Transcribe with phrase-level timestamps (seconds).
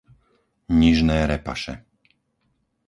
[0.79, 1.73] Nižné Repaše